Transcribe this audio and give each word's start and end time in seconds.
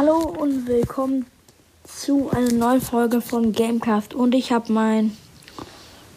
Hallo 0.00 0.32
und 0.38 0.66
willkommen 0.66 1.26
zu 1.84 2.30
einer 2.30 2.50
neuen 2.52 2.80
Folge 2.80 3.20
von 3.20 3.52
Gamecraft. 3.52 4.14
Und 4.14 4.34
ich 4.34 4.50
habe 4.50 4.72
mein 4.72 5.14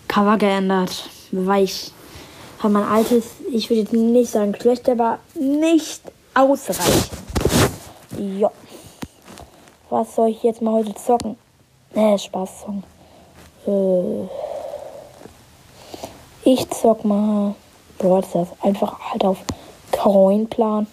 Cover 0.08 0.38
geändert, 0.38 1.10
weil 1.34 1.66
ich 1.66 1.92
habe 2.60 2.76
mein 2.76 2.86
altes, 2.86 3.26
ich 3.52 3.70
würde 3.70 3.82
jetzt 3.82 3.92
nicht 3.92 4.32
sagen 4.32 4.56
schlecht, 4.56 4.88
aber 4.88 5.20
nicht 5.38 6.02
ausreichend. 6.34 7.10
Ja. 8.18 8.50
Was 9.90 10.16
soll 10.16 10.30
ich 10.30 10.42
jetzt 10.44 10.62
mal 10.62 10.76
heute 10.76 10.96
zocken? 10.96 11.36
Äh, 11.94 12.18
Spaß 12.18 12.62
zocken. 12.62 12.84
Äh, 13.68 14.30
ich 16.50 16.70
zock 16.70 17.04
mal 17.04 17.54
Brawl 17.98 18.24
Stars. 18.24 18.48
Einfach 18.62 18.98
halt 19.12 19.26
auf 19.26 19.40
Coinplan. 19.92 20.88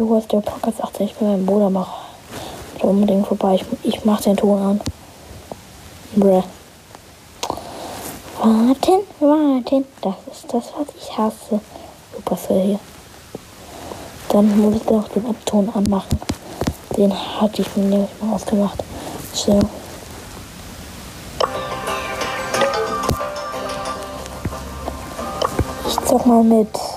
Du 0.00 0.16
hast 0.16 0.32
der 0.32 0.40
Podcast 0.40 0.82
80, 0.82 1.10
ich 1.10 1.16
bin 1.16 1.28
mein 1.28 1.44
Bruder 1.44 1.68
mach. 1.68 1.90
So 2.80 2.88
unbedingt 2.88 3.26
vorbei. 3.26 3.56
Ich, 3.56 3.66
ich 3.82 4.02
mach 4.06 4.18
den 4.22 4.34
Ton 4.34 4.58
an. 4.58 4.80
Bruh. 6.16 6.42
Warten, 8.38 9.00
warten. 9.20 9.84
Das 10.00 10.14
ist 10.32 10.54
das, 10.54 10.72
was 10.74 10.86
ich 10.96 11.18
hasse. 11.18 11.60
Super 12.16 12.38
hier. 12.48 12.80
Dann 14.30 14.58
muss 14.58 14.76
ich 14.76 14.88
noch 14.88 15.06
den 15.08 15.26
Abton 15.26 15.68
anmachen. 15.68 16.18
Den 16.96 17.12
hatte 17.12 17.60
ich 17.60 17.76
mir 17.76 17.98
nicht 17.98 18.22
mal 18.22 18.36
ausgemacht. 18.36 18.82
So. 19.34 19.60
Ich 25.86 26.06
zock 26.06 26.24
mal 26.24 26.42
mit. 26.42 26.89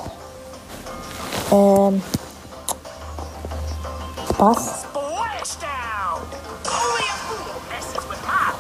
Was? 4.46 4.86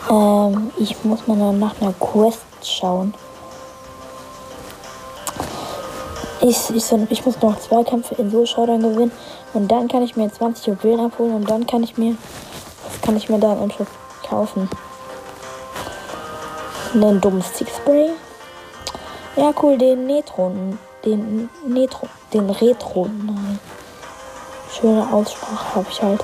Ähm, 0.09 0.71
ich 0.77 1.03
muss 1.03 1.27
mal 1.27 1.51
nach 1.51 1.81
einer 1.81 1.91
Quest 1.99 2.39
schauen. 2.63 3.13
Ich, 6.39 6.69
ich, 6.69 6.89
ich 7.09 7.25
muss 7.25 7.41
noch 7.41 7.59
zwei 7.59 7.83
Kämpfe 7.83 8.15
in 8.15 8.31
so 8.31 8.45
Showdown 8.45 8.81
gewinnen 8.81 9.11
und 9.53 9.69
dann 9.69 9.89
kann 9.89 10.03
ich 10.03 10.15
mir 10.15 10.31
20 10.31 10.67
Juwelen 10.67 11.01
abholen 11.01 11.35
und 11.35 11.49
dann 11.49 11.67
kann 11.67 11.83
ich 11.83 11.97
mir, 11.97 12.15
was 12.87 13.01
kann 13.01 13.17
ich 13.17 13.27
mir 13.27 13.39
da 13.39 13.51
im 13.51 13.69
Schritt 13.69 13.89
kaufen? 14.25 14.69
Einen 16.93 17.19
dummen 17.19 17.43
Stickspray. 17.43 18.11
Ja, 19.35 19.51
cool, 19.61 19.77
den 19.77 20.07
Netron, 20.07 20.79
den 21.03 21.49
Netron, 21.67 22.09
den 22.31 22.49
Retro, 22.49 23.09
nein 23.25 23.59
schöne 24.73 25.07
Aussprache 25.11 25.75
habe 25.75 25.87
ich 25.89 26.01
halt. 26.01 26.23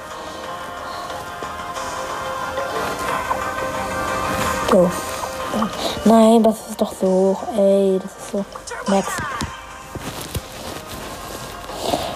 So. 4.71 4.91
Nein, 6.05 6.43
das 6.43 6.69
ist 6.69 6.81
doch 6.81 6.93
so. 6.93 7.37
Ey, 7.57 7.99
das 8.01 8.11
ist 8.11 8.31
so. 8.31 8.45
Max. 8.87 9.07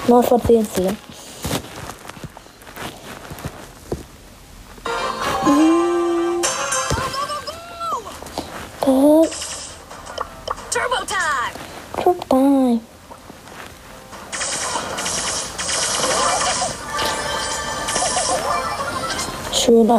9 0.08 0.24
von 0.24 0.42
10 0.42 0.70
10. 0.70 1.13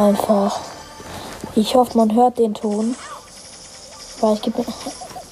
einfach. 0.05 0.59
Ich 1.55 1.75
hoffe, 1.75 1.97
man 1.97 2.13
hört 2.13 2.37
den 2.37 2.53
Ton. 2.53 2.95
Weil 4.21 4.35
ich 4.35 4.41
gebe. 4.41 4.63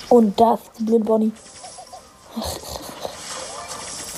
Und 0.10 0.40
das, 0.40 0.60
die 0.78 0.84
blöde 0.84 1.06
Bonnie. 1.06 1.32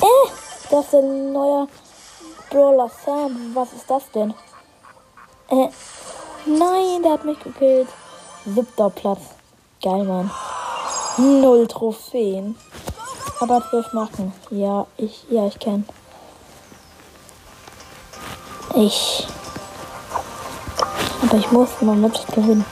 äh, 0.02 0.30
das 0.70 0.86
ist 0.86 0.94
ein 0.94 1.32
neuer 1.32 1.68
Brawler 2.50 2.90
Sam. 3.06 3.52
Was 3.54 3.74
ist 3.74 3.90
das 3.90 4.04
denn? 4.14 4.34
Äh, 5.50 5.70
nein, 6.46 7.04
der 7.04 7.14
hat 7.14 7.26
mich 7.26 7.40
gekillt. 7.40 7.90
Siebter 8.46 8.90
Platz. 8.90 9.22
Geil, 9.82 10.04
Mann. 10.04 10.32
Null 11.18 11.68
Trophäen. 11.68 12.58
Aber 13.40 13.64
zwölf 13.70 13.94
machen. 13.94 14.34
Ja, 14.50 14.88
ich, 14.98 15.26
ja, 15.30 15.48
ich 15.48 15.60
kenne. 15.60 15.84
Ich 18.76 19.28
ich 21.38 21.52
muss 21.52 21.70
mal 21.82 21.96
mit 21.96 22.26
gewinnen. 22.34 22.66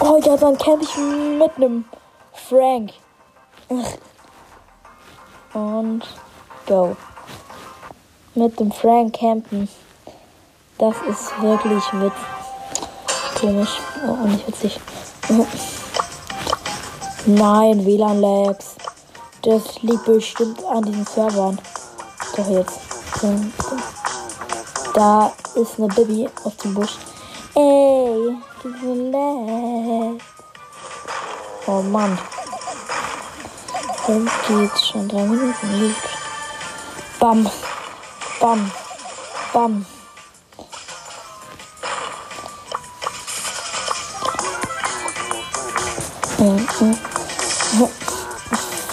Oh 0.00 0.20
ja, 0.24 0.36
dann 0.36 0.56
kämpfe 0.58 0.84
ich 0.84 0.96
mit 1.38 1.56
einem 1.56 1.84
Frank. 2.48 2.92
Und 5.54 6.02
go. 6.66 6.96
Mit 8.34 8.58
dem 8.60 8.70
Frank 8.72 9.18
campen. 9.18 9.68
Das 10.78 10.94
ist 11.08 11.42
wirklich 11.42 11.84
witzig. 11.92 12.12
Komisch. 13.40 13.80
Oh, 14.06 14.26
nicht 14.26 14.46
witzig. 14.46 14.80
Nein, 17.26 17.84
WLAN-Lags. 17.84 18.76
Das 19.42 19.82
liegt 19.82 20.04
bestimmt 20.04 20.64
an 20.64 20.82
diesen 20.82 21.06
Servern. 21.06 21.58
Doch 22.36 22.48
jetzt. 22.48 22.80
Da 24.94 25.32
ist 25.54 25.78
eine 25.78 25.88
Baby 25.88 26.28
aus 26.44 26.56
dem 26.56 26.74
Busch. 26.74 26.96
Ey, 27.58 28.36
diese 28.62 28.94
Lag. 29.10 30.22
Oh 31.66 31.82
Mann. 31.82 32.16
Jetzt 34.06 34.46
geht's 34.46 34.88
schon 34.88 35.08
drei 35.08 35.22
Minuten. 35.22 35.80
Gut. 35.80 35.96
Bam. 37.18 37.50
Bam. 38.38 38.70
Bam. 39.52 39.86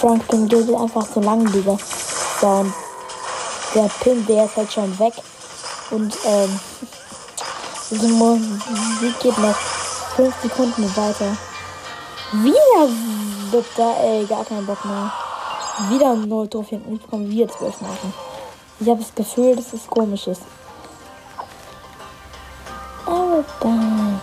Franklin 0.00 0.48
geht 0.48 0.74
einfach 0.74 1.12
zu 1.12 1.20
lang, 1.20 1.46
dieser 1.52 1.78
Sound. 2.40 2.74
Der 3.76 3.88
Pin, 4.00 4.26
der 4.26 4.46
ist 4.46 4.56
halt 4.56 4.72
schon 4.72 4.98
weg. 4.98 5.14
Und, 5.92 6.18
ähm, 6.24 6.60
diese 7.90 8.08
Musik 8.08 9.20
geht 9.20 9.38
noch 9.38 9.54
5 10.16 10.34
Sekunden 10.42 10.96
weiter. 10.96 11.36
Wieder 12.32 12.88
wird 13.50 13.66
da, 13.76 13.94
ey, 14.02 14.24
gar 14.26 14.44
keinen 14.44 14.66
Bock 14.66 14.84
mehr. 14.84 15.12
Wieder 15.90 16.14
0 16.14 16.48
Trophäen 16.48 16.82
und 16.82 16.96
ich 16.96 17.02
bekomme 17.02 17.28
wieder 17.28 17.48
12 17.48 17.80
Marken. 17.80 18.14
Ich 18.80 18.88
habe 18.88 19.00
das 19.00 19.14
Gefühl, 19.14 19.54
dass 19.56 19.72
es 19.72 19.86
komisch 19.86 20.26
ist. 20.26 20.42
Aber 23.06 23.44
dann. 23.60 24.20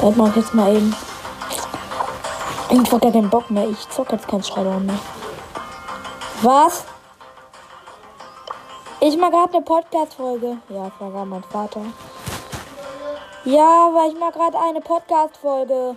Das 0.00 0.16
mache 0.16 0.30
ich 0.30 0.36
jetzt 0.36 0.54
mal 0.54 0.74
eben. 0.74 0.96
Ich 2.70 2.78
habe 2.78 3.00
gar 3.00 3.12
keinen 3.12 3.30
Bock 3.30 3.50
mehr. 3.50 3.68
Ich 3.68 3.88
zocke 3.90 4.16
jetzt 4.16 4.26
kein 4.28 4.42
Showdown 4.42 4.86
mehr. 4.86 4.98
Was? 6.42 6.84
Ich 9.08 9.16
mag 9.16 9.30
gerade 9.30 9.54
eine 9.54 9.62
Podcast-Folge. 9.62 10.58
Ja, 10.68 10.90
das 10.90 10.92
war 10.98 11.10
gerade 11.12 11.26
mein 11.26 11.44
Vater. 11.44 11.80
Ja, 13.44 13.88
weil 13.94 14.10
ich 14.10 14.18
mag 14.18 14.34
gerade 14.34 14.58
eine 14.58 14.80
Podcast-Folge. 14.80 15.96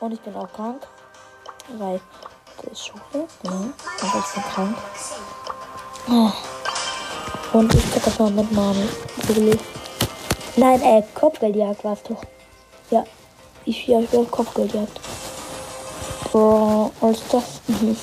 Und 0.00 0.12
ich 0.12 0.20
bin 0.20 0.34
auch 0.34 0.50
krank. 0.50 0.86
Weil 1.76 2.00
das 2.62 2.72
ist 2.72 2.86
Schule. 2.86 3.26
Ja, 3.42 3.50
aber 3.50 4.24
ich 4.24 4.34
bin 4.34 4.42
krank. 4.54 4.78
Und 7.52 7.74
ich 7.74 7.92
gucke 7.92 8.04
das 8.06 8.18
mal 8.18 8.30
mit 8.30 8.52
Mami. 8.52 8.88
Nein, 10.56 10.80
äh, 10.80 11.02
Kopfgeldjagd 11.14 11.84
war 11.84 11.92
es 11.92 12.02
doch. 12.04 12.22
Ja. 12.90 13.04
Ich, 13.66 13.84
bin 13.84 14.30
Kopfgeldjagd. 14.30 14.98
Boah, 16.32 16.90
als 17.02 17.28
das. 17.28 17.60
Mhm. 17.66 17.98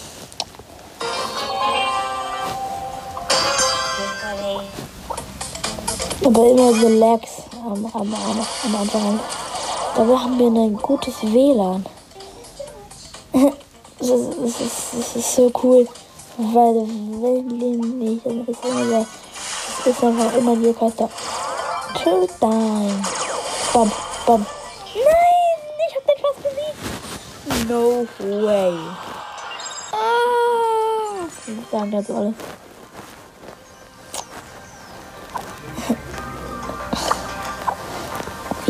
Aber 6.25 6.49
immer 6.49 6.73
so 6.73 6.87
Lags 6.87 7.29
am, 7.63 7.85
am, 7.85 7.93
am, 7.93 8.47
am 8.65 8.75
Anfang. 8.81 9.19
Dabei 9.95 10.17
haben 10.17 10.39
wir 10.39 10.47
ein 10.47 10.75
gutes 10.77 11.21
WLAN. 11.21 11.85
Das 13.97 14.09
ist, 14.09 14.29
das, 14.29 14.61
ist, 14.61 14.93
das 14.93 15.15
ist 15.15 15.35
so 15.35 15.49
cool. 15.63 15.87
Weil 16.37 16.75
wenn 16.75 17.45
nicht, 17.97 18.25
dann 18.25 18.45
ist 18.45 18.65
immer 18.65 18.85
der, 18.85 19.05
es 19.79 19.87
ist 19.87 20.03
einfach 20.03 20.35
immer 20.35 20.55
die 20.57 20.73
Kaste. 20.73 21.07
Two 22.03 22.27
time. 22.39 23.01
Bam, 23.73 23.91
bam. 24.25 24.45
Nein, 24.95 25.05
ich 25.87 25.95
hab 25.95 26.05
den 26.05 26.17
fast 26.21 26.39
besiegt. 26.43 27.69
No 27.69 28.05
way. 28.45 28.77
Ah. 29.93 30.15
sagen 31.71 31.91
dazu 31.91 32.15
alle. 32.15 32.33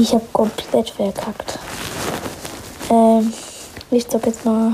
Ich 0.05 0.13
habe 0.13 0.25
komplett 0.31 0.91
verkackt. 0.91 1.57
Ähm, 2.91 3.33
ich 3.89 4.07
zock 4.07 4.23
jetzt 4.27 4.45
mal. 4.45 4.73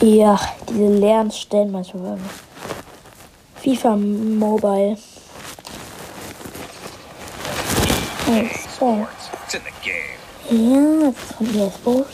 Ja, 0.00 0.38
diese 0.68 0.94
leeren 0.94 1.32
Stellen 1.32 1.72
manchmal. 1.72 2.20
FIFA 3.60 3.96
Mobile. 3.96 4.96
Oh. 8.78 9.06
Ja, 10.50 11.00
das 11.00 11.14
ist 11.16 11.32
von 11.36 11.56
EA 11.56 11.70
Sports. 11.72 12.10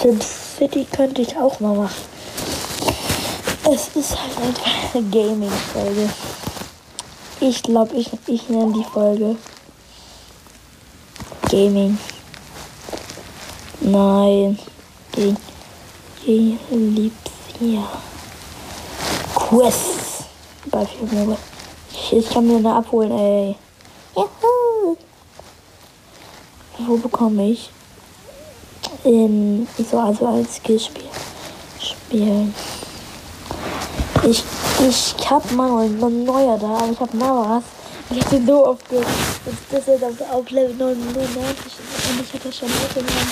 Sim 0.00 0.18
City 0.22 0.86
könnte 0.90 1.20
ich 1.20 1.36
auch 1.36 1.60
mal 1.60 1.74
machen. 1.74 2.02
Es 3.70 3.94
ist 3.94 4.16
halt 4.18 4.38
einfach 4.38 4.94
eine 4.94 5.04
Gaming-Folge. 5.10 6.08
Ich 7.42 7.62
glaube, 7.62 7.96
ich, 7.96 8.10
ich 8.26 8.48
nenne 8.50 8.74
die 8.74 8.84
Folge 8.84 9.34
Gaming. 11.48 11.98
Nein. 13.80 14.58
Gegen 16.22 16.60
Elipsia. 16.70 17.88
Quest. 19.34 20.24
Bei 20.70 20.86
Mobile. 21.00 21.38
Ich 22.12 22.28
kann 22.28 22.46
mir 22.46 22.56
eine 22.56 22.74
abholen, 22.74 23.10
ey. 23.12 23.56
Juhu. 24.14 24.96
Wo 26.78 26.96
bekomme 26.98 27.50
ich? 27.50 27.70
In, 29.04 29.66
so, 29.90 29.98
also 29.98 30.26
als 30.26 30.56
Skillspiel. 30.56 31.08
Spielen. 31.80 32.54
Ich, 34.24 34.44
ich 34.88 35.14
hab 35.28 35.50
mal 35.52 35.84
ein 35.84 36.24
neuer 36.24 36.58
da, 36.58 36.66
aber 36.66 36.92
ich 36.92 37.00
hab 37.00 37.14
mal 37.14 37.58
was. 37.58 37.64
Ich 38.10 38.24
hatte 38.24 38.42
so 38.44 38.66
oft 38.66 38.88
gehört, 38.88 39.06
das 39.70 39.86
ist 39.86 40.02
auf, 40.32 40.50
Level 40.50 40.74
99 40.74 41.06
und 42.10 42.20
ich 42.20 42.34
hatte 42.34 42.52
schon 42.52 42.68
mitgenommen. 42.68 43.30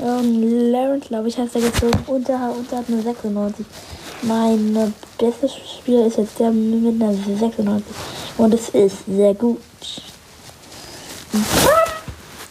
Ähm, 0.00 0.70
Laren, 0.72 1.00
glaube 1.00 1.28
ich, 1.28 1.36
heißt 1.36 1.54
der 1.54 1.62
gezogen. 1.62 1.98
Und 2.06 2.26
der, 2.26 2.52
und 2.56 2.70
der 2.70 2.78
hat 2.78 2.88
nur 2.88 3.02
96. 3.02 3.66
Mein 4.22 4.94
bestes 5.18 5.52
Spieler 5.78 6.06
ist 6.06 6.16
jetzt 6.16 6.38
der 6.38 6.50
mit 6.50 7.02
einer 7.02 7.12
96. 7.12 7.84
Und 8.38 8.54
es 8.54 8.70
ist 8.70 8.96
sehr 9.06 9.34
gut. 9.34 9.60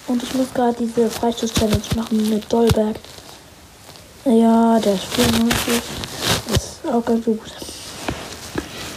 Und 0.07 0.21
ich 0.21 0.33
muss 0.35 0.53
gerade 0.53 0.75
diese 0.77 1.09
Freistoß-Challenge 1.09 1.81
machen 1.95 2.29
mit 2.29 2.51
Dolberg. 2.51 2.97
Ja, 4.25 4.79
der 4.79 4.97
Spiel 4.97 5.25
ist 6.53 6.81
auch 6.91 7.03
ganz 7.03 7.25
gut. 7.25 7.39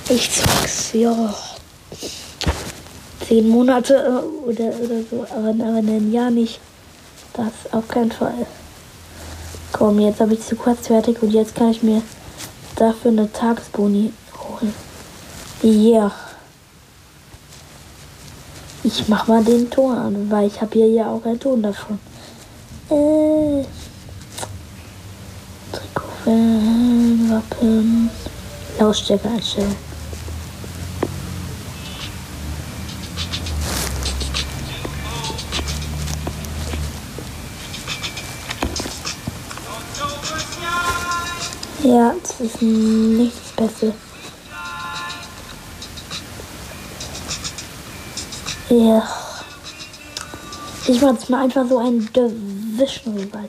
Ich 0.09 0.31
zock's, 0.31 0.93
ja. 0.93 1.35
Zehn 3.27 3.49
Monate 3.49 3.95
äh, 3.95 4.49
oder, 4.49 4.73
oder 4.79 5.03
so, 5.11 5.27
aber, 5.31 5.49
aber 5.49 5.79
ein 5.79 6.13
Jahr 6.13 6.31
nicht. 6.31 6.61
Das 7.33 7.73
auf 7.73 7.89
keinen 7.89 8.13
Fall. 8.13 8.47
Komm, 9.73 9.99
jetzt 9.99 10.21
habe 10.21 10.35
ich 10.35 10.47
zu 10.47 10.55
kurz 10.55 10.87
fertig 10.87 11.21
und 11.23 11.33
jetzt 11.33 11.57
kann 11.57 11.73
ich 11.73 11.83
mir 11.83 12.03
dafür 12.77 13.11
eine 13.11 13.33
Tagsboni 13.33 14.13
holen. 14.39 14.73
Yeah. 15.65 16.13
Ich 18.85 19.09
mach 19.09 19.27
mal 19.27 19.43
den 19.43 19.69
Ton 19.69 19.99
an, 19.99 20.31
weil 20.31 20.47
ich 20.47 20.61
habe 20.61 20.73
hier 20.75 20.89
ja 20.89 21.11
auch 21.11 21.25
einen 21.25 21.41
Ton 21.41 21.63
davon. 21.63 21.99
Äh. 22.91 23.65
Trikot, 25.73 26.31
Wappen, 27.29 28.09
Lautstärke 28.79 29.29
einstellen. 29.29 29.86
Ja, 41.87 42.13
das 42.21 42.41
ist 42.41 42.63
nichts 42.63 43.53
Besseres. 43.55 43.95
Ja. 48.69 49.09
Ich 50.89 51.01
mache 51.01 51.13
jetzt 51.13 51.31
mal 51.31 51.45
einfach 51.45 51.65
so 51.69 51.79
ein 51.79 52.09
Division 52.13 53.17
Revival. 53.17 53.49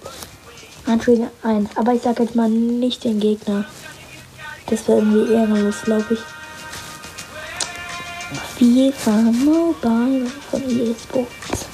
Ein 0.86 1.30
1. 1.42 1.70
Aber 1.78 1.94
ich 1.96 2.04
sag 2.04 2.20
jetzt 2.20 2.36
mal 2.36 2.48
nicht 2.48 3.04
den 3.06 3.20
Gegner. 3.20 3.66
Das 4.68 4.88
wäre 4.88 5.00
irgendwie 5.00 5.34
ehrenlos, 5.34 5.82
glaube 5.84 6.06
ich. 6.14 6.20
FIFA 8.60 9.32
Mobile 9.32 10.28
von 10.52 10.62
EA 10.70 10.94
Sports. 10.94 11.66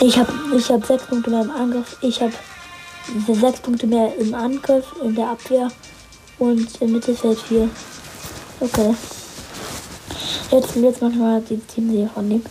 Ich 0.00 0.16
habe 0.16 0.32
ich 0.56 0.70
hab 0.70 0.86
sechs 0.86 1.04
Punkte 1.04 1.28
mehr 1.28 1.42
im 1.42 1.50
Angriff. 1.50 1.98
Ich 2.00 2.22
habe 2.22 2.32
sechs 3.26 3.60
Punkte 3.60 3.86
mehr 3.86 4.14
im 4.16 4.34
Angriff, 4.34 4.86
in 5.02 5.14
der 5.14 5.28
Abwehr 5.28 5.70
und 6.38 6.80
im 6.80 6.92
Mittelfeld 6.92 7.38
4. 7.38 7.68
Okay. 8.60 8.94
Jetzt, 10.50 10.76
jetzt 10.76 11.00
wir 11.00 11.42
die 11.48 11.58
Teamserie 11.58 12.10
von 12.12 12.28
dem. 12.28 12.42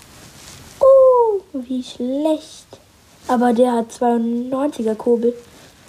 Oh, 0.80 1.42
wie 1.54 1.84
schlecht. 1.84 2.68
Aber 3.28 3.54
der 3.54 3.74
hat 3.74 3.92
92er 3.92 4.96
Kurbel. 4.96 5.34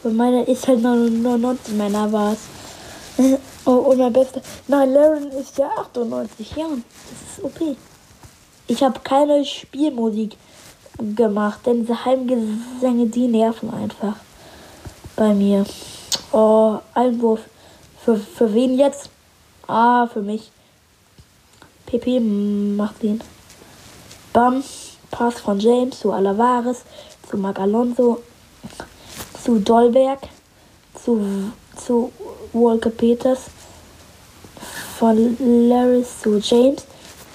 Und 0.02 0.16
meiner 0.16 0.46
ist 0.48 0.66
halt 0.66 0.82
99, 0.82 1.74
meiner 1.76 2.10
war 2.12 2.32
es. 2.32 2.38
Oh, 3.66 3.72
und 3.72 3.98
mein 3.98 4.10
bester. 4.10 4.40
Nein, 4.68 4.90
Laren 4.94 5.30
ist 5.32 5.58
ja 5.58 5.68
98. 5.76 6.56
Ja, 6.56 6.64
das 6.64 7.38
ist 7.38 7.44
OP. 7.44 7.76
Ich 8.66 8.82
habe 8.82 8.98
keine 9.04 9.44
Spielmusik 9.44 10.34
gemacht, 11.14 11.60
denn 11.66 11.82
diese 11.82 12.02
Heimgesänge, 12.02 13.06
die 13.06 13.28
nerven 13.28 13.72
einfach 13.72 14.16
bei 15.20 15.34
mir. 15.34 15.66
Oh, 16.32 16.78
Einwurf. 16.94 17.40
Für, 18.02 18.16
für 18.16 18.54
wen 18.54 18.78
jetzt? 18.78 19.10
Ah, 19.66 20.06
für 20.06 20.22
mich. 20.22 20.50
PP 21.84 22.20
macht 22.20 23.02
ihn. 23.02 23.20
Bam. 24.32 24.64
Pass 25.10 25.40
von 25.40 25.58
James 25.58 25.98
zu 25.98 26.12
Alavares, 26.12 26.84
zu 27.28 27.36
Marc 27.36 27.58
Alonso, 27.58 28.22
zu 29.44 29.58
Dolberg, 29.58 30.20
zu, 31.04 31.52
zu 31.84 32.12
Walker 32.52 32.90
Peters, 32.90 33.40
von 34.98 35.36
Laris 35.68 36.20
zu 36.22 36.38
James 36.38 36.86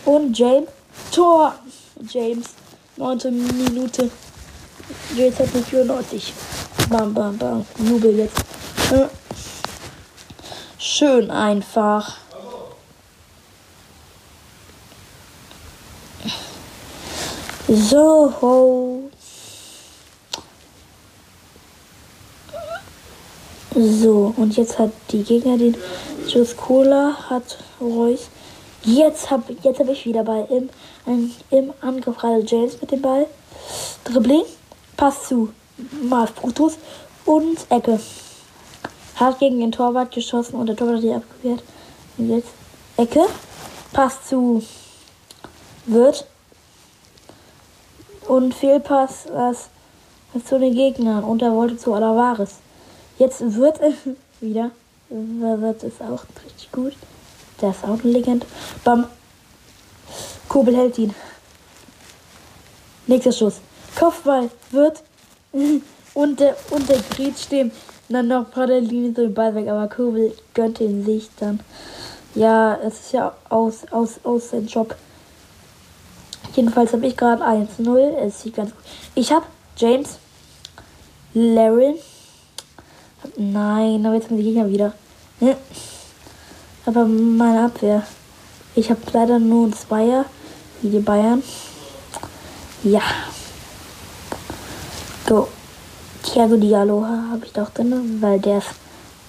und 0.05 0.37
James 0.37 0.69
Tor. 1.11 1.53
James, 2.09 2.45
19 2.95 3.45
Minute. 3.57 4.09
Jetzt 5.15 5.39
hat 5.39 5.49
94. 5.49 6.33
Bam, 6.89 7.13
bam, 7.13 7.37
bam. 7.37 7.65
Jubel 7.79 8.15
jetzt. 8.15 8.43
Schön 10.77 11.31
einfach. 11.31 12.17
So. 17.67 19.01
So, 23.73 24.33
und 24.37 24.55
jetzt 24.55 24.77
hat 24.77 24.91
die 25.11 25.23
Gegner 25.23 25.57
den 25.57 25.75
Schuss 26.29 26.55
Cola, 26.55 27.15
hat 27.29 27.57
Reus. 27.81 28.29
Jetzt 28.83 29.31
habe 29.31 29.55
jetzt 29.63 29.79
hab 29.79 29.89
ich 29.89 30.05
wieder 30.05 30.23
Ball 30.23 30.47
im, 30.51 31.31
im 31.49 31.73
Angriff 31.81 32.17
gerade 32.17 32.45
James 32.45 32.79
mit 32.79 32.91
dem 32.91 33.01
Ball. 33.01 33.25
Dribbling, 34.03 34.43
Pass 34.95 35.27
zu 35.27 35.49
mal 35.77 36.27
Brutus 36.27 36.77
und 37.25 37.57
Ecke. 37.69 37.99
Hat 39.15 39.39
gegen 39.39 39.59
den 39.59 39.71
Torwart 39.71 40.13
geschossen 40.13 40.55
und 40.55 40.67
der 40.67 40.75
Torwart 40.75 40.97
hat 40.97 41.03
die 41.03 41.13
abgewehrt. 41.13 41.63
Und 42.17 42.29
jetzt 42.29 42.49
Ecke. 42.97 43.25
Pass 43.93 44.27
zu 44.27 44.63
Wirt. 45.85 46.25
Und 48.27 48.53
Fehlpass 48.53 49.25
was, 49.31 49.69
zu 50.45 50.59
den 50.59 50.73
Gegnern. 50.73 51.23
Und 51.23 51.41
er 51.41 51.53
wollte 51.53 51.77
zu 51.77 51.93
Alavares. 51.93 52.55
Jetzt 53.17 53.41
wird 53.55 53.79
wieder. 54.41 54.71
Wird 55.09 55.83
ist 55.83 56.01
auch 56.01 56.23
richtig 56.43 56.71
gut. 56.71 56.93
Der 57.61 57.69
ist 57.69 57.83
auch 57.83 58.03
eine 58.03 58.11
Legende. 58.11 58.45
Bam. 58.83 59.07
Kobel 60.49 60.75
hält 60.75 60.97
ihn. 60.97 61.13
Nächster 63.07 63.31
Schuss. 63.31 63.61
Kopfball 63.97 64.49
wird 64.71 65.03
und 66.13 66.39
der 66.39 66.55
grätscht 67.09 67.51
dem 67.51 67.71
dann 68.09 68.27
noch 68.27 68.45
Linie 68.55 69.13
so 69.15 69.23
den 69.23 69.33
Ball 69.33 69.55
weg, 69.55 69.67
aber 69.67 69.87
Kobel 69.87 70.33
gönnt 70.53 70.79
ihn 70.79 71.03
sich 71.03 71.29
dann. 71.39 71.59
Ja, 72.35 72.75
es 72.75 72.99
ist 72.99 73.13
ja 73.13 73.33
aus, 73.49 73.85
aus, 73.91 74.19
aus 74.23 74.49
sein 74.49 74.67
Job. 74.67 74.95
Jedenfalls 76.55 76.93
habe 76.93 77.07
ich 77.07 77.17
gerade 77.17 77.43
1-0. 77.43 77.97
Es 78.17 78.41
sieht 78.41 78.55
ganz 78.55 78.71
gut. 78.71 78.83
Ich 79.15 79.31
habe 79.31 79.45
James 79.77 80.17
Laren. 81.33 81.95
Nein, 83.37 84.05
aber 84.05 84.15
jetzt 84.15 84.27
kommen 84.27 84.39
die 84.39 84.45
Gegner 84.45 84.69
wieder. 84.69 84.93
Hm. 85.39 85.55
Aber 86.85 87.05
meine 87.05 87.65
Abwehr. 87.65 88.03
Ich 88.75 88.89
habe 88.89 89.01
leider 89.13 89.39
nur 89.39 89.63
einen 89.63 89.73
Zweier, 89.73 90.25
wie 90.81 90.89
die 90.89 90.99
Bayern. 90.99 91.41
Ja. 92.83 93.01
Go. 95.27 95.47
Thiago 96.21 96.55
Diallo 96.55 97.03
habe 97.03 97.45
ich 97.45 97.51
doch 97.51 97.71
drin, 97.71 98.21
weil 98.21 98.39
der 98.39 98.59
ist 98.59 98.69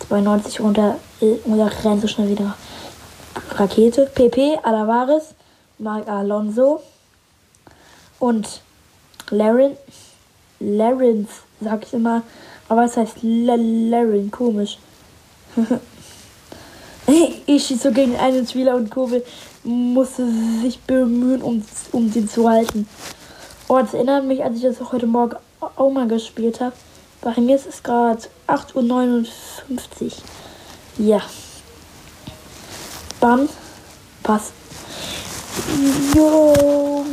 92 0.09 0.61
runter 0.61 0.99
und 1.21 1.59
er 1.59 1.85
rennt 1.85 2.03
so 2.03 2.07
schnell 2.07 2.29
wieder. 2.29 2.55
Rakete. 3.53 4.05
PP, 4.15 4.59
Alavares, 4.63 5.35
Marc 5.79 6.07
Alonso 6.07 6.83
und 8.19 8.61
Laren. 9.31 9.79
Larens, 10.61 11.31
sag 11.63 11.85
ich 11.85 11.95
immer. 11.95 12.23
Aber 12.69 12.85
es 12.85 12.99
heißt 12.99 13.23
Laren, 13.23 14.31
komisch. 14.31 14.79
ich 17.47 17.67
schieße 17.67 17.89
so 17.89 17.91
gegen 17.91 18.17
einen 18.17 18.47
Spieler 18.47 18.77
und 18.77 18.91
Kurbel 18.91 19.25
musste 19.65 20.29
sich 20.61 20.79
bemühen, 20.81 21.41
um, 21.41 21.65
um 21.93 22.13
den 22.13 22.29
zu 22.29 22.47
halten. 22.47 22.87
Oh, 23.69 23.79
das 23.79 23.95
erinnert 23.95 24.27
mich, 24.27 24.45
als 24.45 24.57
ich 24.57 24.63
das 24.63 24.93
heute 24.93 25.07
Morgen 25.07 25.37
mal 25.91 26.09
gespielt 26.09 26.61
habe. 26.61 26.77
Bei 27.21 27.35
mir 27.41 27.57
ist 27.57 27.67
es 27.67 27.83
gerade 27.83 28.23
8.59 28.47 29.27
Uhr. 30.05 30.13
Ja. 30.99 31.23
Bam. 33.21 33.49
Pass. 34.23 34.53
Jo. 36.15 37.05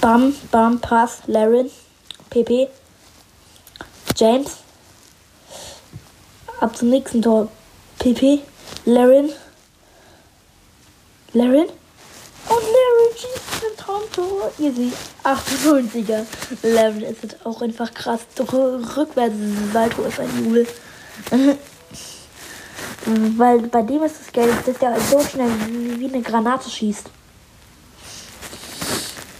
Bam, 0.00 0.34
bam, 0.50 0.80
Pass. 0.80 1.22
Laren. 1.26 1.70
PP. 2.30 2.68
James. 4.16 4.58
Ab 6.60 6.76
zum 6.76 6.90
nächsten 6.90 7.22
Tor. 7.22 7.48
PP. 7.98 8.40
Laren. 8.84 9.30
Laren. 11.32 11.68
Und 12.48 12.64
Laren 12.74 13.14
schießt 13.14 13.64
ein 13.64 13.76
Traumtor. 13.76 14.50
Easy. 14.58 14.92
98er. 15.22 16.24
Laren 16.62 17.02
ist 17.02 17.36
auch 17.44 17.62
einfach 17.62 17.94
krass. 17.94 18.20
Rückwärts 18.38 19.36
Salto 19.72 20.02
ist 20.02 20.18
ein 20.18 20.44
Jubel. 20.44 20.66
Weil 23.36 23.60
bei 23.68 23.82
dem 23.82 24.02
ist 24.02 24.16
das 24.20 24.32
Geld, 24.32 24.66
dass 24.66 24.78
der 24.78 25.00
so 25.00 25.20
schnell 25.20 25.50
wie 25.98 26.06
eine 26.06 26.22
Granate 26.22 26.68
schießt. 26.68 27.08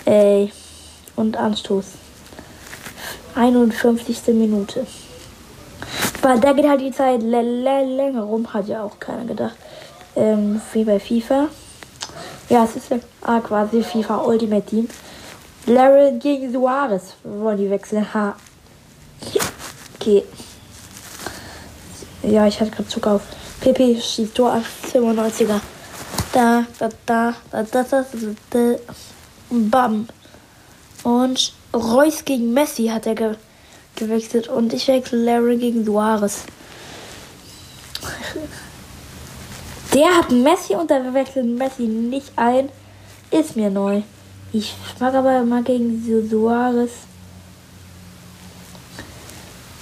Ey. 0.05 0.53
Und 1.17 1.37
Anstoß. 1.37 1.85
51. 3.35 4.29
Minute. 4.29 4.87
Weil 6.23 6.39
da 6.41 6.53
geht 6.53 6.69
halt 6.69 6.81
die 6.81 6.93
Zeit 6.93 7.23
länger 7.23 8.23
rum, 8.23 8.53
hat 8.53 8.69
ja 8.69 8.83
auch 8.83 8.99
keiner 8.99 9.25
gedacht. 9.25 9.57
Ähm, 10.17 10.61
wie 10.73 10.85
bei 10.85 11.01
FIFA. 11.01 11.49
Ja, 12.51 12.65
es 12.65 12.75
ist 12.75 12.93
ah, 13.23 13.39
quasi 13.39 13.81
FIFA 13.81 14.25
Ultimate 14.25 14.67
Team. 14.67 14.89
Larry 15.67 16.19
gegen 16.19 16.53
Suarez 16.53 17.15
wollen 17.23 17.57
die 17.57 17.71
wechseln. 17.71 18.13
Ha. 18.13 18.35
Okay. 19.95 20.25
Ja, 22.25 22.49
ich 22.49 22.61
hatte 22.61 22.73
gerade 22.73 22.89
Zug 22.89 23.07
auf. 23.07 23.23
PP 23.61 24.01
schießt 24.01 24.35
Tor 24.35 24.61
95er. 24.93 25.61
Da, 26.33 26.67
da, 26.81 26.89
da, 27.07 27.35
da, 27.53 27.63
da, 27.63 27.83
da, 27.85 28.05
da, 28.05 28.05
da. 28.51 28.75
Bam. 29.51 30.09
Und 31.05 31.53
Reus 31.73 32.25
gegen 32.25 32.53
Messi 32.53 32.89
hat 32.89 33.07
er 33.07 33.15
ge 33.15 33.35
gewechselt. 33.95 34.49
Und 34.49 34.73
ich 34.73 34.89
wechsle 34.89 35.23
Larry 35.23 35.57
gegen 35.57 35.85
Suarez. 35.85 36.41
Der 39.95 40.17
hat 40.17 40.31
Messi 40.31 40.75
und 40.77 40.91
der 40.91 41.13
wechselt 41.13 41.47
Messi 41.47 41.83
nicht 41.83 42.33
ein. 42.37 42.69
Ist 43.31 43.57
mir 43.57 43.71
neu. 43.71 44.03
Ich 44.53 44.75
mag 44.99 45.15
aber 45.15 45.43
mal 45.45 45.63
gegen 45.63 46.03
Suarez. 46.29 46.91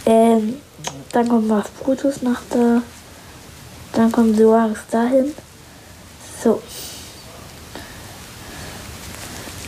Ähm, 0.06 0.60
dann 1.12 1.28
kommt 1.28 1.48
was 1.48 1.68
Brutus 1.70 2.22
nach 2.22 2.40
da. 2.50 2.82
Dann 3.92 4.12
kommt 4.12 4.36
Suarez 4.36 4.78
dahin. 4.90 5.34
So. 6.42 6.62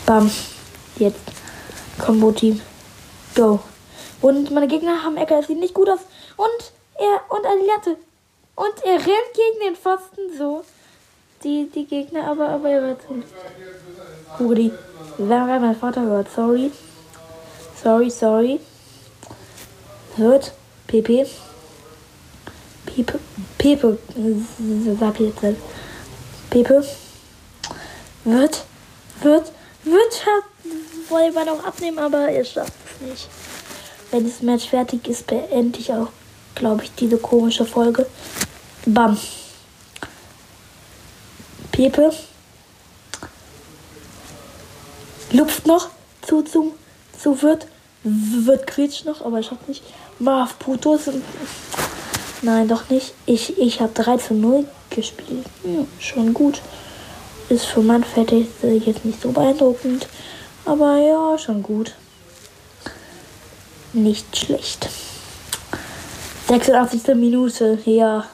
Bam. 0.07 0.31
Jetzt. 0.97 1.21
Combo-Team. 1.99 2.61
Go. 3.35 3.61
Und 4.21 4.51
meine 4.51 4.69
Gegner 4.69 5.03
haben 5.03 5.17
Ecker, 5.17 5.41
es 5.41 5.47
sieht 5.47 5.61
nicht 5.61 5.75
gut 5.75 5.89
aus. 5.89 6.01
Und 6.37 6.73
er, 6.99 7.21
und 7.29 7.45
Aliate. 7.47 7.97
Und 8.55 8.75
er 8.85 8.95
rennt 8.95 9.35
gegen 9.35 9.61
den 9.65 9.77
Pfosten 9.77 10.37
so. 10.37 10.65
Die, 11.43 11.71
die 11.75 11.87
Gegner, 11.87 12.27
aber, 12.27 12.49
aber 12.49 12.69
er 12.69 12.83
wird 12.83 13.01
so. 13.09 14.45
Rudi. 14.45 14.73
Wenn 15.17 15.29
mein 15.29 15.77
Vater 15.77 16.03
hört, 16.03 16.31
sorry. 16.31 16.71
Sorry, 17.83 18.11
sorry. 18.11 18.61
Hört. 20.17 20.53
Pepe. 20.87 21.27
Pepe. 22.87 23.19
Pepe. 23.57 23.99
Sag 24.99 25.21
jetzt 25.21 25.43
nicht. 25.43 25.61
Pepe. 26.51 26.85
Wird. 28.25 28.65
Wird. 29.23 29.53
Wird. 29.85 30.27
Wollte 31.09 31.35
man 31.35 31.49
auch 31.49 31.65
abnehmen, 31.65 31.99
aber 31.99 32.29
er 32.29 32.45
schafft 32.45 32.73
es 32.85 33.09
nicht. 33.09 33.29
Wenn 34.11 34.25
das 34.25 34.43
Match 34.43 34.69
fertig 34.69 35.09
ist, 35.09 35.27
beende 35.27 35.79
ich 35.79 35.93
auch, 35.93 36.09
glaube 36.55 36.85
ich, 36.85 36.93
diese 36.95 37.19
komische 37.19 37.65
Folge. 37.65 38.07
Bam. 38.87 39.19
Pepe. 41.73 42.13
Lupft 45.33 45.67
noch. 45.67 45.89
Zu, 46.23 46.43
zu, 46.43 46.75
zu 47.19 47.43
wird. 47.43 47.67
Wird 48.03 48.67
Kretsch 48.67 49.05
noch, 49.05 49.25
aber 49.25 49.41
ich 49.41 49.51
hab 49.51 49.67
nicht. 49.69 49.83
Marv 50.19 50.59
Putos. 50.59 51.03
Nein, 52.43 52.69
doch 52.69 52.89
nicht. 52.89 53.13
Ich, 53.27 53.59
ich 53.59 53.81
habe 53.81 53.93
3 53.93 54.17
zu 54.17 54.35
0 54.35 54.67
gespielt. 54.89 55.47
Hm, 55.63 55.87
schon 55.99 56.33
gut. 56.33 56.61
Ist 57.49 57.67
für 57.67 57.83
mein 57.83 58.05
Fertig 58.05 58.47
jetzt 58.63 59.05
nicht 59.05 59.21
so 59.21 59.33
beeindruckend. 59.33 60.07
Aber 60.65 60.99
ja, 60.99 61.39
schon 61.39 61.63
gut. 61.63 61.95
Nicht 63.93 64.37
schlecht. 64.37 64.89
86. 66.51 67.15
Minute, 67.15 67.79
ja. 67.85 68.25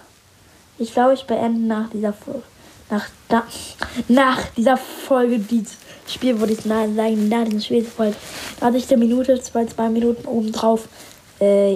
Ich 0.79 0.95
glaube, 0.95 1.13
ich 1.13 1.27
beende 1.27 1.61
nach 1.67 1.91
dieser 1.91 2.15
Folge. 2.15 2.43
Nach, 2.89 3.07
da, 3.29 3.43
nach 4.09 4.43
dieser 4.57 4.79
Folge 4.79 5.39
dieses 5.39 5.77
Spiel, 6.09 6.41
würde 6.41 6.55
ich 6.55 6.61
sagen, 6.61 7.29
nach 7.29 7.45
diesem 7.45 7.61
Spiel 7.61 7.85
Folge. 7.85 8.17
80. 8.59 8.97
Minute, 8.97 9.39
zwei, 9.43 9.67
zwei 9.67 9.91
Minuten 9.91 10.27
oben 10.27 10.51
drauf. 10.51 10.89
Äh, 11.43 11.75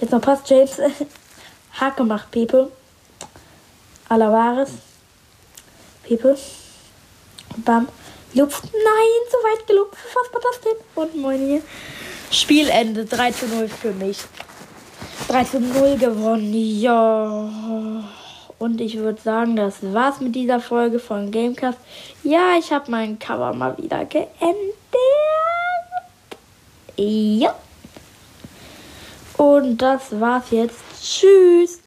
jetzt 0.00 0.10
noch 0.10 0.22
passt 0.22 0.48
James. 0.48 0.78
Hack 1.72 1.98
gemacht, 1.98 2.30
Pepe. 2.30 2.72
Alavares. 4.08 4.70
Pepe. 6.02 6.38
Bam. 7.58 7.88
Lupft. 8.32 8.64
Nein, 8.72 9.20
so 9.30 9.36
weit 9.36 9.66
gelupft. 9.66 9.98
Was 10.14 10.32
war 10.32 10.40
das 10.40 10.60
denn? 10.62 10.76
Und 10.94 11.14
moin 11.20 11.46
hier. 11.46 11.62
Spielende 12.30 13.04
3 13.04 13.32
zu 13.32 13.46
0 13.48 13.68
für 13.68 13.92
mich. 13.92 14.16
3 15.30 15.44
zu 15.44 15.60
0 15.60 15.96
gewonnen. 15.96 16.52
Ja. 16.52 17.48
Und 18.58 18.80
ich 18.80 18.98
würde 18.98 19.20
sagen, 19.22 19.54
das 19.54 19.76
war's 19.80 20.20
mit 20.20 20.34
dieser 20.34 20.58
Folge 20.58 20.98
von 20.98 21.30
Gamecast. 21.30 21.78
Ja, 22.24 22.56
ich 22.58 22.72
habe 22.72 22.90
mein 22.90 23.16
Cover 23.16 23.54
mal 23.54 23.78
wieder 23.78 24.04
geendet. 24.06 24.74
Ja. 26.96 27.54
Und 29.36 29.78
das 29.78 30.18
war's 30.18 30.50
jetzt. 30.50 30.80
Tschüss. 31.00 31.78